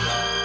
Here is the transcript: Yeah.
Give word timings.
Yeah. 0.00 0.41